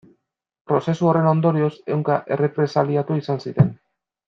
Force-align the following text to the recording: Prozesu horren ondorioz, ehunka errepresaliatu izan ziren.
Prozesu 0.71 1.09
horren 1.09 1.27
ondorioz, 1.33 1.69
ehunka 1.93 2.17
errepresaliatu 2.39 3.19
izan 3.23 3.45
ziren. 3.47 3.71